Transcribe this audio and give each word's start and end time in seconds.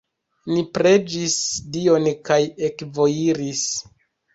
Ni 0.53 0.63
preĝis 0.77 1.37
Dion 1.77 2.11
kaj 2.31 2.41
ekvojiris. 2.73 3.67